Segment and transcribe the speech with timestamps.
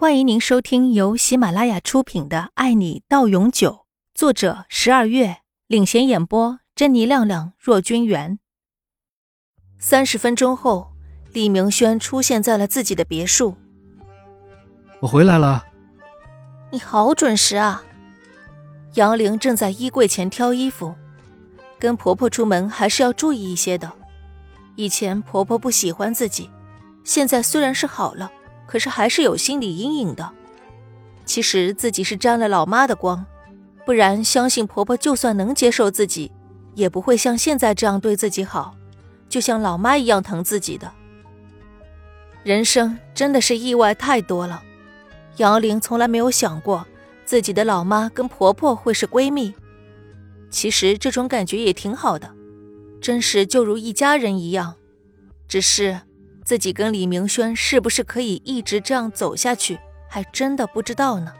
[0.00, 3.70] 欢迎您收听由喜马拉雅出品的《爱你到永久》，
[4.14, 8.38] 作者十二月领衔演播，珍妮、亮亮、若君元。
[9.78, 10.92] 三十分钟后，
[11.34, 13.54] 李明轩出现在了自己的别墅。
[15.00, 15.66] 我回来了。
[16.70, 17.84] 你好准时啊！
[18.94, 20.94] 杨玲正在衣柜前挑衣服，
[21.78, 23.92] 跟婆婆出门还是要注意一些的。
[24.76, 26.48] 以前婆婆不喜欢自己，
[27.04, 28.32] 现在虽然是好了。
[28.70, 30.30] 可是还是有心理阴影的。
[31.24, 33.26] 其实自己是沾了老妈的光，
[33.84, 36.30] 不然相信婆婆就算能接受自己，
[36.76, 38.76] 也不会像现在这样对自己好，
[39.28, 40.92] 就像老妈一样疼自己的。
[42.44, 44.62] 人生真的是意外太多了。
[45.38, 46.86] 杨玲从来没有想过
[47.24, 49.52] 自己的老妈跟婆婆会是闺蜜，
[50.48, 52.30] 其实这种感觉也挺好的，
[53.00, 54.76] 真是就如一家人一样。
[55.48, 56.02] 只是。
[56.44, 61.32] 自己跟李明轩是不是可以一直这样走下去，还真的不知道呢。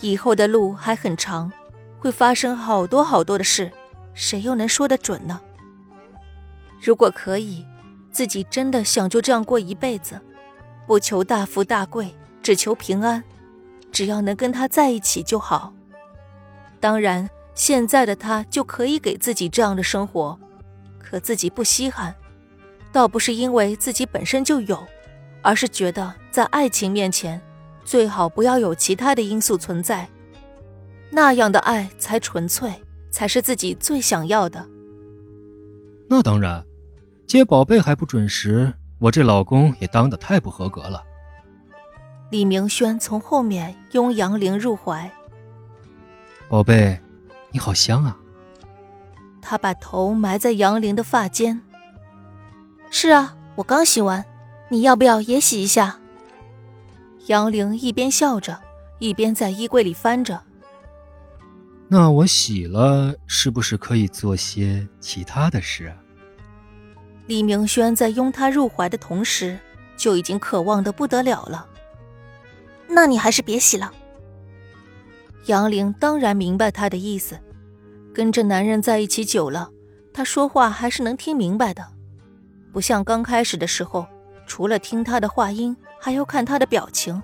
[0.00, 1.52] 以后的路还很长，
[1.98, 3.70] 会发生好多好多的事，
[4.14, 5.40] 谁又能说得准呢？
[6.80, 7.64] 如果可以，
[8.10, 10.20] 自己真的想就这样过一辈子，
[10.86, 12.12] 不求大富大贵，
[12.42, 13.22] 只求平安，
[13.92, 15.72] 只要能跟他在一起就好。
[16.80, 20.36] 当然，现在的他就可以给自己这样的生活，
[20.98, 22.12] 可自己不稀罕。
[22.92, 24.86] 倒不是因为自己本身就有，
[25.40, 27.40] 而是觉得在爱情面前，
[27.84, 30.06] 最好不要有其他的因素存在，
[31.10, 32.70] 那样的爱才纯粹，
[33.10, 34.68] 才是自己最想要的。
[36.06, 36.62] 那当然，
[37.26, 41.02] 接宝贝还不准时，我这老公也当的太不合格了。
[42.30, 45.10] 李明轩从后面拥杨玲入怀，
[46.48, 47.00] 宝贝，
[47.50, 48.18] 你好香啊。
[49.40, 51.62] 他把头埋在杨玲的发间。
[52.94, 54.22] 是啊，我刚洗完，
[54.68, 55.98] 你要不要也洗一下？
[57.26, 58.60] 杨玲一边笑着，
[58.98, 60.42] 一边在衣柜里翻着。
[61.88, 65.96] 那我洗了，是不是可以做些其他的事啊？
[67.26, 69.58] 李明轩在拥她入怀的同时，
[69.96, 71.66] 就已经渴望的不得了了。
[72.88, 73.90] 那你还是别洗了。
[75.46, 77.40] 杨玲当然明白他的意思，
[78.14, 79.70] 跟着男人在一起久了，
[80.12, 81.91] 他说话还是能听明白的。
[82.72, 84.06] 不像刚开始的时候，
[84.46, 87.22] 除了听他的话音，还要看他的表情，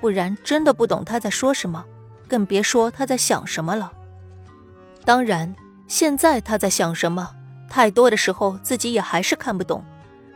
[0.00, 1.84] 不然真的不懂他在说什么，
[2.28, 3.90] 更别说他在想什么了。
[5.04, 5.56] 当然，
[5.88, 7.34] 现在他在想什么，
[7.68, 9.82] 太多的时候自己也还是看不懂。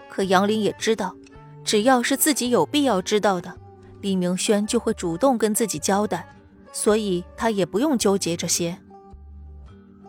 [0.08, 1.14] 可杨林也知道，
[1.62, 3.52] 只要是自己有必要知道的，
[4.00, 6.26] 李明轩就会主动跟自己交代，
[6.72, 8.78] 所以他也不用纠结这些。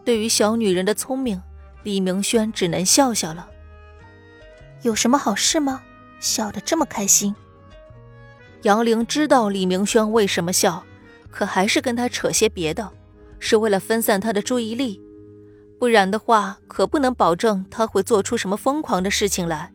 [0.06, 1.42] 对于小女人的聪明，
[1.84, 3.50] 李明轩只能笑笑了。
[4.86, 5.82] 有什么好事吗？
[6.20, 7.36] 笑得这么开心。
[8.62, 10.84] 杨玲知道李明轩为什么笑，
[11.32, 12.92] 可还是跟他扯些别的，
[13.40, 15.02] 是为了分散他的注意力。
[15.80, 19.74] 不然的话，可不能保证他会做出什么疯狂的事情来。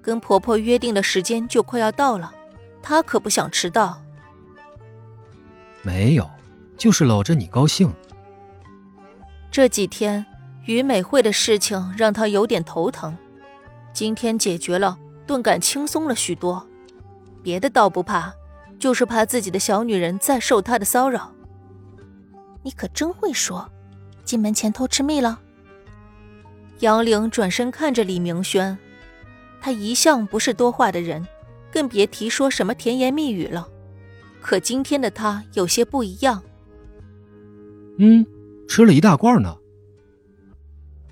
[0.00, 2.32] 跟婆婆约定的时间就快要到了，
[2.80, 4.00] 她可不想迟到。
[5.82, 6.30] 没有，
[6.76, 7.92] 就是搂着你高兴。
[9.50, 10.24] 这几天
[10.66, 13.16] 于美惠的事情让他有点头疼。
[13.92, 16.66] 今天解决了，顿感轻松了许多。
[17.42, 18.32] 别的倒不怕，
[18.78, 21.32] 就是怕自己的小女人再受他的骚扰。
[22.62, 23.70] 你可真会说，
[24.24, 25.40] 进门前偷吃蜜了。
[26.80, 28.78] 杨玲转身看着李明轩，
[29.60, 31.26] 他一向不是多话的人，
[31.72, 33.68] 更别提说什么甜言蜜语了。
[34.40, 36.42] 可今天的他有些不一样。
[37.98, 38.24] 嗯，
[38.68, 39.56] 吃了一大罐呢。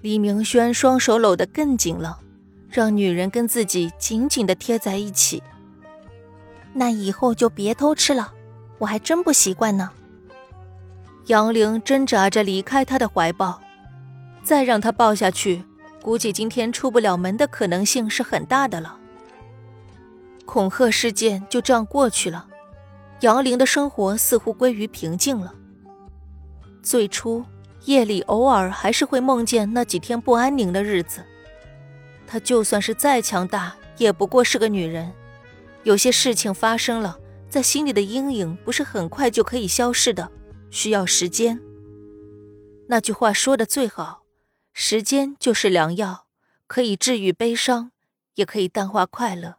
[0.02, 2.20] 李明轩双手搂得更紧了。
[2.76, 5.42] 让女人跟自己紧紧的贴在一起。
[6.74, 8.34] 那以后就别偷吃了，
[8.76, 9.90] 我还真不习惯呢。
[11.28, 13.58] 杨玲挣扎着离开他的怀抱，
[14.42, 15.64] 再让他抱下去，
[16.02, 18.98] 估计今天出不了门的可能性是很大的了。
[20.44, 22.46] 恐吓事件就这样过去了，
[23.20, 25.54] 杨玲的生活似乎归于平静了。
[26.82, 27.42] 最初
[27.86, 31.24] 夜里偶尔还是会梦见那几天不安宁的日子。
[32.26, 35.12] 她就算是再强大，也不过是个女人。
[35.84, 37.18] 有些事情发生了，
[37.48, 40.30] 在心里的阴影不是很快就可以消失的，
[40.70, 41.60] 需要时间。
[42.88, 44.24] 那句话说的最好，
[44.72, 46.26] 时间就是良药，
[46.66, 47.92] 可以治愈悲伤，
[48.34, 49.56] 也可以淡化快乐。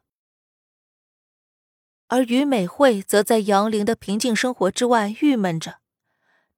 [2.09, 5.79] 而于美惠则在杨玲的平静生活之外郁闷着，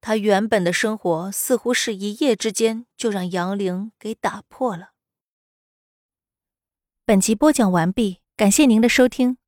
[0.00, 4.90] 她原本的生活似乎是一夜之间就让杨玲给打破了。
[7.10, 9.39] 本集播讲完毕，感谢您的收听。